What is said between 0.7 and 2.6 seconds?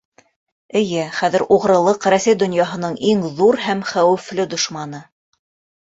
Эйе, хәҙер уғрылыҡ— Рәсәй